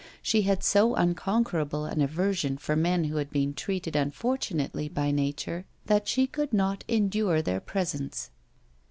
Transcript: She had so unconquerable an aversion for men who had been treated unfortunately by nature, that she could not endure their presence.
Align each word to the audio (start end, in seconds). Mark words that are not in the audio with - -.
She 0.23 0.41
had 0.41 0.63
so 0.63 0.95
unconquerable 0.95 1.85
an 1.85 2.01
aversion 2.01 2.57
for 2.57 2.75
men 2.75 3.03
who 3.03 3.17
had 3.17 3.29
been 3.29 3.53
treated 3.53 3.95
unfortunately 3.95 4.89
by 4.89 5.11
nature, 5.11 5.67
that 5.85 6.07
she 6.07 6.25
could 6.25 6.53
not 6.53 6.83
endure 6.87 7.39
their 7.43 7.59
presence. 7.59 8.31